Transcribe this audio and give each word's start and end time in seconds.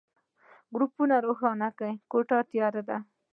ګروپ 0.73 0.93
روښانه 1.27 1.67
کړه، 1.77 1.91
کوټه 2.11 2.37
تياره 2.51 2.81
ده. 2.89 2.97